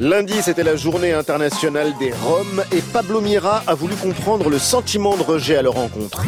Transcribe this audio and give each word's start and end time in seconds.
Lundi, 0.00 0.34
c'était 0.42 0.62
la 0.62 0.76
journée 0.76 1.12
internationale 1.12 1.92
des 1.98 2.12
Roms 2.12 2.62
et 2.70 2.80
Pablo 2.92 3.20
Mira 3.20 3.64
a 3.66 3.74
voulu 3.74 3.96
comprendre 3.96 4.48
le 4.48 4.58
sentiment 4.58 5.16
de 5.16 5.22
rejet 5.24 5.56
à 5.56 5.62
leur 5.62 5.74
rencontre. 5.74 6.22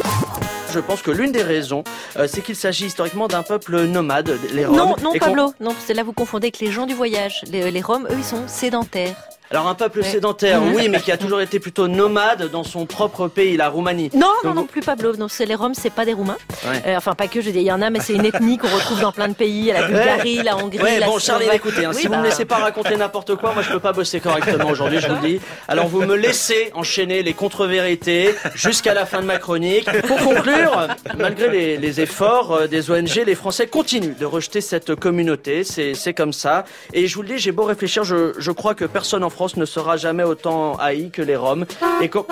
Je 0.73 0.79
pense 0.79 1.01
que 1.01 1.09
l'une 1.11 1.31
des 1.31 1.41
raisons, 1.41 1.85
euh, 2.17 2.27
c'est 2.27 2.41
qu'il 2.41 2.57
s'agit 2.57 2.87
historiquement 2.87 3.27
d'un 3.29 3.43
peuple 3.43 3.83
nomade, 3.83 4.37
les 4.53 4.65
Roms. 4.65 4.75
Non, 4.75 4.95
non, 5.01 5.13
Pablo, 5.17 5.53
non, 5.61 5.73
c'est 5.85 5.93
là 5.93 6.03
vous 6.03 6.11
confondez 6.11 6.47
avec 6.47 6.59
les 6.59 6.71
gens 6.71 6.85
du 6.85 6.93
voyage. 6.93 7.43
Les, 7.49 7.71
les 7.71 7.81
Roms, 7.81 8.07
eux, 8.09 8.15
ils 8.17 8.25
sont 8.25 8.45
sédentaires. 8.47 9.15
Alors 9.51 9.67
un 9.67 9.75
peuple 9.75 10.01
sédentaire, 10.03 10.61
oui, 10.63 10.87
mais 10.87 11.01
qui 11.01 11.11
a 11.11 11.17
toujours 11.17 11.41
été 11.41 11.59
plutôt 11.59 11.89
nomade 11.89 12.49
dans 12.51 12.63
son 12.63 12.85
propre 12.85 13.27
pays, 13.27 13.57
la 13.57 13.67
Roumanie. 13.67 14.09
Non, 14.13 14.19
non, 14.21 14.49
Donc 14.49 14.55
non 14.55 14.61
vous- 14.61 14.67
plus 14.67 14.79
Pablo. 14.81 15.13
Non, 15.17 15.27
c'est 15.27 15.45
les 15.45 15.55
Roms, 15.55 15.73
c'est 15.73 15.89
pas 15.89 16.05
des 16.05 16.13
Roumains. 16.13 16.37
Ouais. 16.65 16.81
Euh, 16.87 16.95
enfin, 16.95 17.15
pas 17.15 17.27
que, 17.27 17.41
je 17.41 17.49
dis, 17.49 17.59
il 17.59 17.63
y 17.65 17.71
en 17.71 17.81
a, 17.81 17.89
mais 17.89 17.99
c'est 17.99 18.13
une 18.13 18.23
ethnie 18.25 18.57
qu'on 18.57 18.69
retrouve 18.69 19.01
dans 19.01 19.11
plein 19.11 19.27
de 19.27 19.33
pays, 19.33 19.65
la 19.73 19.83
Bulgarie, 19.87 20.41
la 20.41 20.55
Hongrie, 20.55 20.79
Ouais, 20.81 20.99
la 20.99 21.07
bon, 21.07 21.19
Charlie, 21.19 21.47
écoutez, 21.53 21.83
hein, 21.83 21.91
Oui, 21.93 21.99
si 21.99 22.07
vous 22.07 22.13
bah, 22.13 22.19
me 22.19 22.23
laissez 22.23 22.45
pas 22.45 22.55
raconter 22.59 22.95
n'importe 22.95 23.35
quoi, 23.35 23.51
moi 23.53 23.61
je 23.61 23.69
peux 23.71 23.79
pas 23.81 23.91
bosser 23.91 24.21
correctement 24.21 24.69
aujourd'hui, 24.69 24.99
je 25.01 25.07
vous 25.09 25.15
le 25.21 25.27
dis. 25.27 25.41
Alors 25.67 25.87
vous 25.89 26.01
me 26.01 26.15
laissez 26.15 26.71
enchaîner 26.73 27.21
les 27.21 27.33
contre-vérités 27.33 28.33
jusqu'à 28.55 28.93
la 28.93 29.05
fin 29.05 29.19
de 29.21 29.25
ma 29.25 29.37
chronique. 29.37 29.89
Pour 30.07 30.17
conclure, 30.17 30.87
malgré 31.17 31.49
les, 31.49 31.77
les 31.77 31.99
efforts 31.99 32.53
euh, 32.53 32.67
des 32.67 32.89
ONG, 32.89 33.23
les 33.25 33.35
Français 33.35 33.67
continuent 33.67 34.15
de 34.17 34.25
rejeter 34.25 34.61
cette 34.61 34.95
communauté. 34.95 35.63
C'est 35.65 35.93
c'est 35.93 36.13
comme 36.13 36.31
ça. 36.33 36.63
Et 36.93 37.07
je 37.07 37.15
vous 37.15 37.21
le 37.21 37.27
dis, 37.29 37.37
j'ai 37.37 37.51
beau 37.51 37.63
réfléchir, 37.63 38.05
je, 38.05 38.31
je 38.37 38.51
crois 38.51 38.75
que 38.75 38.85
personne 38.85 39.23
en 39.25 39.29
France 39.29 39.40
ne 39.57 39.65
sera 39.65 39.97
jamais 39.97 40.23
autant 40.23 40.75
haï 40.77 41.09
que 41.09 41.21
les 41.21 41.35
Roms. 41.35 41.65
Et 42.01 42.09
qu'au- 42.09 42.27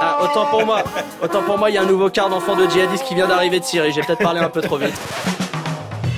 Ah, 0.00 0.18
autant 0.22 0.46
pour 0.46 0.64
moi, 0.64 0.82
autant 1.22 1.42
pour 1.42 1.58
moi, 1.58 1.70
il 1.70 1.74
y 1.74 1.78
a 1.78 1.82
un 1.82 1.86
nouveau 1.86 2.08
quart 2.08 2.28
d'enfant 2.28 2.54
de 2.56 2.66
djihadiste 2.68 3.04
qui 3.04 3.14
vient 3.14 3.26
d'arriver 3.26 3.58
de 3.60 3.64
Syrie. 3.64 3.92
J'ai 3.92 4.02
peut-être 4.02 4.22
parlé 4.22 4.40
un 4.40 4.48
peu 4.48 4.60
trop 4.62 4.76
vite. 4.76 4.94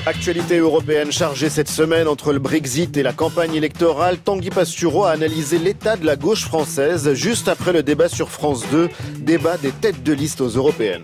Actualité 0.07 0.57
européenne 0.57 1.13
chargée 1.13 1.51
cette 1.51 1.69
semaine 1.69 2.09
entre 2.09 2.33
le 2.33 2.39
Brexit 2.39 2.97
et 2.97 3.03
la 3.03 3.13
campagne 3.13 3.55
électorale, 3.55 4.17
Tanguy 4.17 4.49
Pastureau 4.49 5.05
a 5.05 5.11
analysé 5.11 5.59
l'état 5.59 5.97
de 5.97 6.07
la 6.07 6.17
gauche 6.17 6.47
française 6.47 7.13
juste 7.13 7.49
après 7.49 7.75
le 7.75 7.83
débat 7.83 8.09
sur 8.09 8.31
France 8.31 8.65
2, 8.71 8.89
débat 9.19 9.59
des 9.59 9.73
têtes 9.73 10.03
de 10.03 10.15
liste 10.15 10.41
aux 10.41 10.49
européennes. 10.49 11.03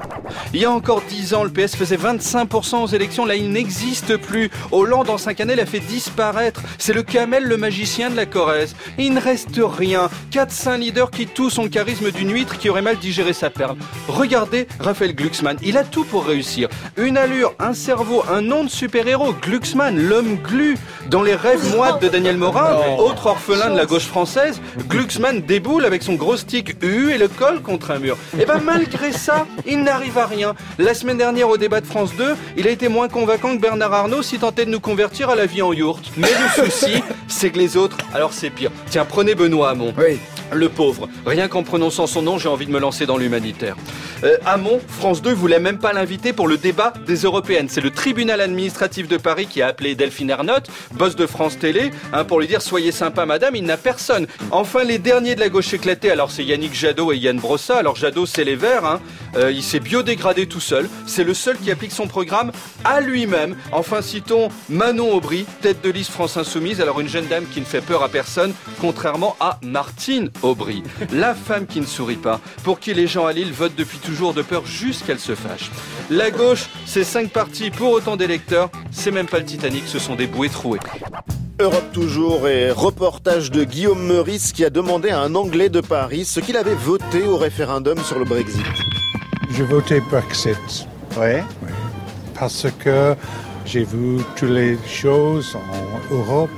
Il 0.55 0.61
y 0.61 0.65
a 0.65 0.71
encore 0.71 1.03
10 1.03 1.35
ans, 1.35 1.45
le 1.45 1.51
PS 1.51 1.77
faisait 1.77 1.99
25% 1.99 2.85
aux 2.85 2.87
élections. 2.87 3.27
Là, 3.27 3.35
il 3.35 3.51
n'existe 3.51 4.17
plus. 4.17 4.51
Hollande, 4.73 5.11
en 5.11 5.19
5 5.19 5.41
années, 5.41 5.57
l'a 5.57 5.67
fait 5.67 5.81
disparaître. 5.81 6.63
C'est 6.79 6.95
le 6.95 7.03
Camel, 7.03 7.45
le 7.45 7.59
magicien 7.59 8.09
de 8.09 8.17
la 8.17 8.25
Corrèze. 8.25 8.75
Il 8.99 9.13
ne 9.13 9.21
reste 9.21 9.61
rien. 9.63 10.09
4-5 10.33 10.79
leaders 10.79 11.11
qui 11.11 11.27
tous 11.27 11.59
ont 11.59 11.65
le 11.65 11.69
charisme 11.69 12.11
d'une 12.11 12.33
huître 12.33 12.59
qui 12.59 12.71
aurait 12.71 12.83
mal 12.83 12.97
digéré 12.97 13.35
sa 13.35 13.51
perle. 13.51 13.77
Regardez 14.09 14.67
Raphaël 14.81 15.15
Glucksmann. 15.15 15.59
Il 15.63 15.77
a 15.77 15.85
tout 15.85 16.05
pour 16.05 16.25
réussir. 16.25 16.69
Une 16.97 17.19
allure, 17.19 17.55
un 17.59 17.75
cerveau, 17.75 18.25
un 18.31 18.41
nom 18.41 18.65
de 18.65 18.71
super-héros. 18.87 19.35
Glucksmann, 19.43 20.01
l'homme 20.09 20.37
glu. 20.37 20.79
Dans 21.11 21.23
les 21.23 21.35
rêves 21.35 21.75
moites 21.75 22.01
de 22.01 22.09
Daniel 22.09 22.37
Morin, 22.37 22.79
autre 22.99 23.27
orphelin 23.27 23.71
de 23.71 23.77
la 23.77 23.85
gauche 23.85 24.07
française, 24.07 24.61
Glucksmann 24.89 25.41
déboule 25.41 25.85
avec 25.85 26.05
son 26.05 26.15
gros 26.15 26.37
stick 26.37 26.77
U 26.83 27.11
et 27.11 27.19
le 27.19 27.27
colle 27.27 27.63
contre 27.63 27.91
un 27.91 27.99
mur. 27.99 28.17
Et 28.39 28.45
ben 28.45 28.61
malgré 28.65 29.11
ça, 29.11 29.47
il 29.67 29.83
n'arrive 29.83 30.19
à 30.19 30.27
rien. 30.27 30.55
La 30.79 30.95
semaine 30.95 31.19
dernière 31.19 31.49
au 31.49 31.57
débat 31.57 31.81
de 31.81 31.87
France 31.87 32.11
2, 32.17 32.37
il 32.57 32.69
a 32.69 32.71
été 32.71 32.89
moins 32.89 33.09
convaincant 33.09 33.57
que 33.57 33.61
Bernard 33.61 33.93
Arnault 33.93 34.23
si 34.23 34.39
tentait 34.39 34.67
de 34.67 34.71
nous 34.71 34.81
convertir 34.81 35.31
à 35.31 35.35
la 35.35 35.47
vie 35.47 35.63
en 35.63 35.73
yourte. 35.73 36.11
Mais 36.17 36.29
le 36.29 36.65
souci, 36.65 37.03
c'est 37.27 37.51
que 37.51 37.59
les 37.59 37.77
autres, 37.77 37.99
alors 38.15 38.33
c'est 38.33 38.51
pire. 38.51 38.71
Tiens, 38.89 39.05
prenez 39.05 39.35
Benoît 39.35 39.71
Hamon. 39.71 39.93
Oui. 39.99 40.19
Le 40.53 40.69
pauvre. 40.69 41.09
Rien 41.27 41.49
qu'en 41.49 41.63
prononçant 41.63 42.07
son 42.07 42.23
nom, 42.23 42.39
j'ai 42.39 42.49
envie 42.49 42.67
de 42.67 42.71
me 42.71 42.79
lancer 42.79 43.07
dans 43.07 43.17
l'humanitaire. 43.17 43.77
Euh, 44.25 44.37
Hamon, 44.47 44.81
France 44.89 45.21
2 45.21 45.33
voulait 45.33 45.59
même 45.59 45.79
pas 45.79 45.93
l'inviter 45.93 46.33
pour 46.33 46.49
le 46.49 46.57
débat 46.57 46.93
des 47.07 47.23
européennes. 47.23 47.69
C'est 47.69 47.81
le 47.81 47.91
tribunal 47.91 48.41
administratif 48.41 49.09
de 49.09 49.17
Paris 49.17 49.47
qui 49.47 49.61
a 49.61 49.69
appelé 49.69 49.95
Delphine 49.95 50.31
Ernotte, 50.31 50.69
boss 50.93 51.17
de 51.17 51.27
France 51.27 51.59
Télé, 51.59 51.91
hein, 52.13 52.25
pour 52.25 52.41
lui 52.41 52.47
dire 52.47 52.63
soyez 52.63 52.93
sympa 52.93 53.27
madame, 53.27 53.57
il 53.57 53.65
n'a 53.65 53.77
personne. 53.77 54.27
Enfin, 54.51 54.85
les 54.85 54.99
derniers 54.99 55.35
de 55.35 55.41
la 55.41 55.49
gauche 55.49 55.75
éclatée, 55.75 56.11
alors 56.11 56.31
c'est 56.31 56.45
Yannick 56.45 56.75
Jadot 56.75 57.13
et 57.13 57.19
Yann 57.19 57.39
Brossa. 57.39 57.77
Alors 57.77 57.97
Jadot, 57.97 58.27
c'est 58.27 58.45
les 58.45 58.57
Verts, 58.57 58.85
hein. 58.85 59.01
Euh, 59.37 59.53
il 59.53 59.63
s'est 59.63 59.81
biodégradé 59.81 60.47
tout 60.47 60.61
seul. 60.61 60.89
C'est 61.07 61.25
le 61.25 61.35
seul 61.35 61.59
qui 61.59 61.71
applique 61.71 61.93
son 61.93 62.07
programme 62.07 62.53
à 62.85 63.01
lui-même. 63.01 63.57
Enfin, 63.73 64.01
citons 64.01 64.49
Manon 64.69 65.13
Aubry, 65.13 65.45
tête 65.61 65.83
de 65.83 65.91
liste 65.91 66.11
France 66.11 66.37
Insoumise. 66.37 66.81
Alors 66.81 67.01
une 67.01 67.09
jeune 67.09 67.27
dame 67.27 67.45
qui 67.53 67.61
ne 67.61 67.67
fait 67.67 67.83
peur 67.83 68.03
à 68.03 68.09
personne, 68.09 68.55
contrairement 68.81 69.37
à 69.41 69.59
Martine 69.63 70.31
Aubry, 70.43 70.83
la 71.13 71.35
femme 71.35 71.67
qui 71.67 71.81
ne 71.81 71.87
sourit 71.87 72.17
pas, 72.17 72.41
pour 72.65 72.79
qui 72.81 72.95
les 72.95 73.07
gens 73.07 73.27
à 73.27 73.33
Lille 73.33 73.53
votent 73.53 73.77
depuis 73.77 73.99
toujours 73.99 74.35
de 74.35 74.43
peur 74.43 74.65
jusqu'elle 74.67 75.19
se 75.19 75.35
fâche. 75.35 75.71
La 76.11 76.31
gauche, 76.31 76.69
c'est 76.85 77.05
cinq 77.05 77.31
partis 77.31 77.71
pour 77.71 77.91
autant 77.93 78.17
d'électeurs. 78.17 78.71
C'est 78.91 79.11
même 79.11 79.27
pas 79.27 79.39
le 79.39 79.45
Titanic, 79.45 79.85
ce 79.87 79.99
sont 79.99 80.15
des 80.15 80.27
bouées 80.27 80.49
trouées. 80.49 80.81
Europe 81.59 81.91
toujours 81.93 82.49
et 82.49 82.71
reportage 82.71 83.51
de 83.51 83.65
Guillaume 83.65 84.07
Meurice 84.07 84.53
qui 84.53 84.65
a 84.65 84.71
demandé 84.71 85.09
à 85.09 85.21
un 85.21 85.35
Anglais 85.35 85.71
de 85.71 85.81
Paris 85.81 86.25
ce 86.27 86.41
qu'il 86.41 86.57
avait 86.57 86.75
voté 86.75 87.23
au 87.25 87.39
référendum 87.39 87.99
sur 88.05 88.19
le 88.19 88.25
Brexit. 88.27 88.61
J'ai 89.57 89.65
voté 89.65 90.01
Brexit 90.01 90.87
Ouais. 91.19 91.43
parce 92.39 92.67
que 92.79 93.15
j'ai 93.65 93.85
vu 93.85 94.19
toutes 94.37 94.51
les 94.51 94.77
choses 94.87 95.57
en 95.57 96.15
Europe. 96.15 96.51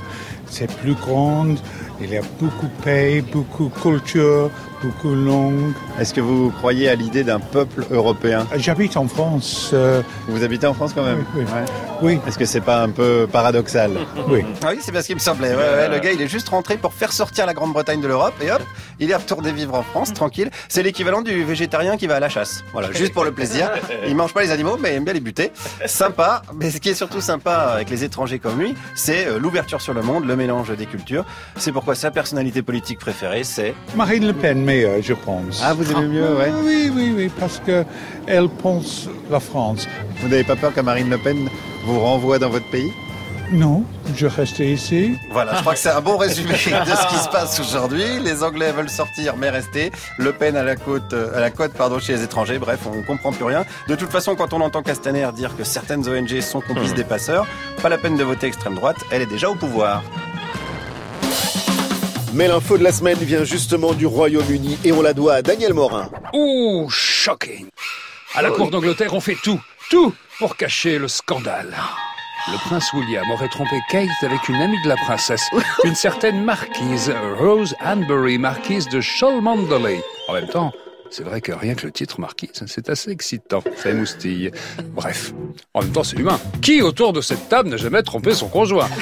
C'est 0.49 0.71
plus 0.77 0.93
grande, 0.95 1.57
il 2.01 2.09
y 2.11 2.17
a 2.17 2.21
beaucoup 2.39 2.65
de 2.67 2.83
pays, 2.83 3.21
beaucoup 3.21 3.69
de 3.73 3.79
culture, 3.81 4.49
beaucoup 4.81 5.11
de 5.15 5.21
langues. 5.25 5.73
Est-ce 5.99 6.13
que 6.13 6.21
vous 6.21 6.49
croyez 6.51 6.89
à 6.89 6.95
l'idée 6.95 7.23
d'un 7.23 7.39
peuple 7.39 7.85
européen? 7.91 8.47
J'habite 8.55 8.97
en 8.97 9.07
France. 9.07 9.69
euh, 9.73 10.01
Vous 10.27 10.43
habitez 10.43 10.65
en 10.67 10.73
France 10.73 10.91
quand 10.95 11.03
même? 11.03 11.23
Oui, 11.35 11.43
oui. 11.43 11.53
Ouais. 11.53 11.65
oui, 12.01 12.19
Est-ce 12.27 12.37
que 12.39 12.45
c'est 12.45 12.61
pas 12.61 12.81
un 12.81 12.89
peu 12.89 13.27
paradoxal? 13.31 13.91
Oui. 14.27 14.43
Ah 14.63 14.69
oui, 14.71 14.79
c'est 14.81 14.91
bien 14.91 15.01
ce 15.01 15.07
qui 15.07 15.13
me 15.15 15.19
semblait. 15.19 15.49
Ouais, 15.49 15.55
ouais, 15.55 15.89
le 15.89 15.99
gars, 15.99 16.11
il 16.11 16.21
est 16.21 16.27
juste 16.27 16.49
rentré 16.49 16.77
pour 16.77 16.93
faire 16.93 17.11
sortir 17.13 17.45
la 17.45 17.53
Grande-Bretagne 17.53 18.01
de 18.01 18.07
l'Europe 18.07 18.33
et 18.41 18.51
hop, 18.51 18.61
il 18.99 19.11
est 19.11 19.15
retourné 19.15 19.51
vivre 19.51 19.75
en 19.75 19.83
France, 19.83 20.13
tranquille. 20.13 20.49
C'est 20.67 20.81
l'équivalent 20.83 21.21
du 21.21 21.43
végétarien 21.43 21.95
qui 21.97 22.07
va 22.07 22.15
à 22.15 22.19
la 22.19 22.29
chasse. 22.29 22.63
Voilà, 22.73 22.91
juste 22.91 23.13
pour 23.13 23.23
le 23.23 23.31
plaisir. 23.31 23.69
Il 24.07 24.15
mange 24.15 24.33
pas 24.33 24.41
les 24.41 24.51
animaux, 24.51 24.77
mais 24.81 24.91
il 24.93 24.95
aime 24.95 25.03
bien 25.05 25.13
les 25.13 25.19
buter. 25.19 25.51
Sympa. 25.85 26.41
Mais 26.55 26.71
ce 26.71 26.79
qui 26.79 26.89
est 26.89 26.93
surtout 26.95 27.21
sympa 27.21 27.53
avec 27.75 27.89
les 27.89 28.03
étrangers 28.03 28.39
comme 28.39 28.59
lui, 28.59 28.73
c'est 28.95 29.27
euh, 29.27 29.39
l'ouverture 29.39 29.81
sur 29.81 29.93
le 29.93 30.01
monde, 30.01 30.25
le 30.25 30.35
mélange 30.39 30.75
des 30.75 30.85
cultures. 30.85 31.25
C'est 31.57 31.71
pourquoi 31.71 31.95
sa 31.95 32.09
personnalité 32.11 32.61
politique 32.61 32.99
préférée, 32.99 33.43
c'est 33.43 33.73
Marine 33.95 34.25
Le 34.25 34.33
Pen 34.33 34.63
meilleure, 34.63 35.01
je 35.01 35.13
pense. 35.13 35.61
Ah, 35.63 35.73
vous 35.73 35.91
aimez 35.91 36.07
mieux, 36.07 36.35
ouais. 36.35 36.51
Oui, 36.63 36.91
oui, 36.95 37.13
oui, 37.15 37.31
parce 37.39 37.59
que 37.59 37.85
elle 38.25 38.49
pense 38.49 39.07
la 39.29 39.39
France. 39.39 39.87
Vous 40.21 40.29
n'avez 40.29 40.43
pas 40.43 40.55
peur 40.55 40.73
que 40.73 40.81
Marine 40.81 41.09
Le 41.09 41.17
Pen 41.17 41.49
vous 41.85 41.99
renvoie 41.99 42.39
dans 42.39 42.49
votre 42.49 42.69
pays? 42.71 42.91
Non, 43.51 43.83
je 44.15 44.27
reste 44.27 44.59
ici. 44.59 45.17
Voilà, 45.31 45.55
je 45.55 45.61
crois 45.61 45.73
que 45.73 45.79
c'est 45.79 45.89
un 45.89 46.01
bon 46.01 46.17
résumé 46.17 46.53
de 46.53 46.57
ce 46.57 47.07
qui 47.07 47.15
se 47.15 47.29
passe 47.29 47.59
aujourd'hui. 47.59 48.03
Les 48.23 48.43
Anglais 48.43 48.71
veulent 48.71 48.91
sortir 48.91 49.35
mais 49.37 49.49
rester. 49.49 49.91
Le 50.19 50.33
Pen 50.33 50.55
à 50.55 50.63
la 50.63 50.75
côte, 50.75 51.13
euh, 51.13 51.35
à 51.35 51.39
la 51.39 51.49
côte 51.49 51.73
pardon, 51.73 51.97
chez 51.97 52.13
les 52.13 52.23
étrangers. 52.23 52.59
Bref, 52.59 52.81
on 52.85 53.01
comprend 53.01 53.31
plus 53.31 53.45
rien. 53.45 53.65
De 53.87 53.95
toute 53.95 54.11
façon, 54.11 54.35
quand 54.35 54.53
on 54.53 54.61
entend 54.61 54.83
Castaner 54.83 55.27
dire 55.33 55.57
que 55.57 55.63
certaines 55.63 56.07
ONG 56.07 56.41
sont 56.41 56.61
complices 56.61 56.93
des 56.93 57.03
passeurs, 57.03 57.47
pas 57.81 57.89
la 57.89 57.97
peine 57.97 58.17
de 58.17 58.23
voter 58.23 58.45
extrême 58.45 58.75
droite, 58.75 58.97
elle 59.11 59.23
est 59.23 59.31
déjà 59.35 59.49
au 59.49 59.55
pouvoir. 59.55 60.03
Mais 62.33 62.47
l'info 62.47 62.77
de 62.77 62.83
la 62.83 62.91
semaine 62.91 63.17
vient 63.17 63.43
justement 63.43 63.93
du 63.93 64.05
Royaume-Uni 64.05 64.77
et 64.83 64.91
on 64.91 65.01
la 65.01 65.13
doit 65.13 65.35
à 65.35 65.41
Daniel 65.41 65.73
Morin. 65.73 66.09
Ouh, 66.33 66.87
shocking. 66.89 67.67
À 68.35 68.43
la 68.43 68.51
cour 68.51 68.69
d'Angleterre, 68.69 69.13
on 69.15 69.19
fait 69.19 69.37
tout, 69.43 69.59
tout 69.89 70.13
pour 70.37 70.55
cacher 70.55 70.99
le 70.99 71.07
scandale. 71.07 71.75
Le 72.51 72.57
prince 72.57 72.93
William 72.93 73.29
aurait 73.31 73.49
trompé 73.49 73.75
Kate 73.89 74.09
avec 74.21 74.47
une 74.47 74.55
amie 74.61 74.81
de 74.83 74.89
la 74.89 74.95
princesse, 74.95 75.43
une 75.83 75.95
certaine 75.95 76.43
marquise, 76.43 77.11
Rose 77.39 77.75
Anbury, 77.83 78.37
marquise 78.37 78.87
de 78.89 79.01
Cholmondeley. 79.01 80.01
En 80.27 80.33
même 80.33 80.47
temps, 80.47 80.71
c'est 81.11 81.23
vrai 81.23 81.41
que 81.41 81.51
rien 81.51 81.75
que 81.75 81.85
le 81.85 81.91
titre 81.91 82.19
marquise, 82.19 82.63
c'est 82.67 82.89
assez 82.89 83.11
excitant, 83.11 83.63
ça 83.77 83.89
émoustille. 83.89 84.51
Bref, 84.93 85.33
en 85.73 85.81
même 85.81 85.91
temps, 85.91 86.03
c'est 86.03 86.17
humain. 86.17 86.39
Qui 86.61 86.81
autour 86.81 87.13
de 87.13 87.21
cette 87.21 87.49
table 87.49 87.69
n'a 87.69 87.77
jamais 87.77 88.03
trompé 88.03 88.33
son 88.33 88.47
conjoint? 88.47 88.89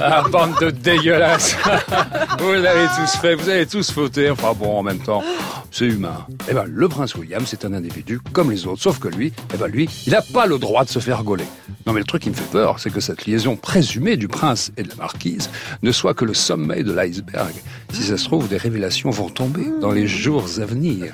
Ah, 0.00 0.22
bande 0.30 0.54
de 0.60 0.70
dégueulasses 0.70 1.56
Vous 2.38 2.52
l'avez 2.52 2.86
tous 2.96 3.16
fait, 3.18 3.34
vous 3.34 3.48
avez 3.48 3.66
tous 3.66 3.90
fauté, 3.90 4.30
enfin 4.30 4.52
bon, 4.54 4.78
en 4.78 4.82
même 4.82 5.00
temps, 5.00 5.22
c'est 5.70 5.86
humain. 5.86 6.26
Eh 6.48 6.54
ben, 6.54 6.64
le 6.66 6.88
prince 6.88 7.14
William, 7.14 7.44
c'est 7.44 7.64
un 7.64 7.72
individu 7.72 8.20
comme 8.32 8.50
les 8.50 8.66
autres, 8.66 8.82
sauf 8.82 8.98
que 8.98 9.08
lui, 9.08 9.32
eh 9.52 9.56
ben 9.56 9.66
lui, 9.66 9.88
il 10.06 10.12
n'a 10.12 10.22
pas 10.22 10.46
le 10.46 10.58
droit 10.58 10.84
de 10.84 10.88
se 10.88 10.98
faire 10.98 11.24
gauler. 11.24 11.44
Non 11.86 11.92
mais 11.92 12.00
le 12.00 12.06
truc 12.06 12.22
qui 12.22 12.30
me 12.30 12.34
fait 12.34 12.50
peur, 12.50 12.78
c'est 12.78 12.90
que 12.90 13.00
cette 13.00 13.26
liaison 13.26 13.56
présumée 13.56 14.16
du 14.16 14.28
prince 14.28 14.72
et 14.76 14.82
de 14.82 14.88
la 14.88 14.96
marquise 14.96 15.50
ne 15.82 15.92
soit 15.92 16.14
que 16.14 16.24
le 16.24 16.34
sommet 16.34 16.82
de 16.82 16.92
l'iceberg. 16.92 17.54
Si 17.92 18.02
ça 18.02 18.16
se 18.18 18.24
trouve, 18.24 18.48
des 18.48 18.56
révélations 18.56 19.10
vont 19.10 19.30
tomber 19.30 19.66
dans 19.80 19.92
les 19.92 20.06
jours 20.06 20.44
à 20.58 20.66
venir. 20.66 21.07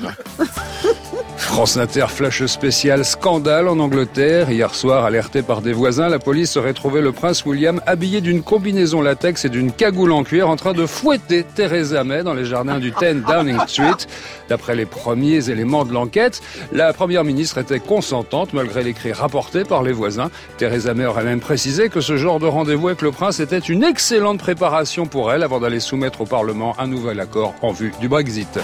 France 1.36 1.76
Inter 1.76 2.06
flash 2.08 2.44
spécial 2.46 3.04
scandale 3.04 3.68
en 3.68 3.78
Angleterre. 3.78 4.50
Hier 4.50 4.74
soir, 4.74 5.04
alerté 5.04 5.42
par 5.42 5.62
des 5.62 5.72
voisins, 5.72 6.08
la 6.08 6.18
police 6.18 6.56
aurait 6.56 6.72
trouvé 6.72 7.00
le 7.00 7.12
prince 7.12 7.44
William 7.44 7.80
habillé 7.86 8.20
d'une 8.20 8.42
combinaison 8.42 9.02
latex 9.02 9.44
et 9.44 9.48
d'une 9.48 9.70
cagoule 9.70 10.12
en 10.12 10.24
cuir 10.24 10.48
en 10.48 10.56
train 10.56 10.72
de 10.72 10.86
fouetter 10.86 11.44
Theresa 11.44 12.02
May 12.02 12.22
dans 12.22 12.34
les 12.34 12.44
jardins 12.44 12.78
du 12.78 12.90
10 12.90 13.22
Downing 13.26 13.58
Street. 13.66 14.06
D'après 14.48 14.74
les 14.74 14.86
premiers 14.86 15.48
éléments 15.50 15.84
de 15.84 15.92
l'enquête, 15.92 16.40
la 16.72 16.92
première 16.92 17.24
ministre 17.24 17.58
était 17.58 17.80
consentante 17.80 18.52
malgré 18.52 18.82
les 18.82 18.92
cris 18.92 19.12
rapportés 19.12 19.64
par 19.64 19.82
les 19.82 19.92
voisins. 19.92 20.30
Theresa 20.58 20.94
May 20.94 21.06
aurait 21.06 21.24
même 21.24 21.40
précisé 21.40 21.88
que 21.88 22.00
ce 22.00 22.16
genre 22.16 22.40
de 22.40 22.46
rendez-vous 22.46 22.88
avec 22.88 23.02
le 23.02 23.12
prince 23.12 23.38
était 23.38 23.58
une 23.58 23.84
excellente 23.84 24.38
préparation 24.38 25.06
pour 25.06 25.32
elle 25.32 25.42
avant 25.42 25.60
d'aller 25.60 25.80
soumettre 25.80 26.22
au 26.22 26.26
Parlement 26.26 26.74
un 26.78 26.86
nouvel 26.86 27.20
accord 27.20 27.54
en 27.62 27.72
vue 27.72 27.92
du 28.00 28.08
Brexit. 28.08 28.58